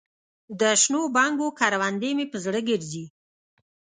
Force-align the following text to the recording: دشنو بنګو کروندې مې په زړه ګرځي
دشنو 0.59 1.01
بنګو 1.15 1.47
کروندې 1.59 2.11
مې 2.17 2.25
په 2.31 2.37
زړه 2.45 2.59
ګرځي 2.69 3.05